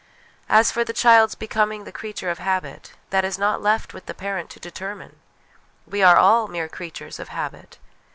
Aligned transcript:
As 0.49 0.71
for 0.71 0.83
the 0.83 0.93
child's 0.97 1.35
becoming 1.35 1.83
the 1.83 1.91
creature 1.91 2.31
of 2.31 2.39
habit, 2.39 2.93
that 3.11 3.23
is 3.23 3.37
not 3.37 3.61
left 3.61 3.93
with 3.93 4.07
the 4.07 4.15
parent 4.15 4.49
to 4.49 4.59
determine. 4.59 5.19
We 5.85 6.01
are 6.01 6.17
all 6.17 6.47
mere 6.47 6.67
creatures 6.67 7.19
of 7.19 7.27
habit. 7.29 7.77